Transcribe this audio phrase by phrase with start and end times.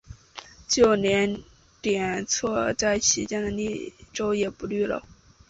[0.67, 1.37] 就连
[1.79, 4.87] 点缀在其中的绿洲也不很绿。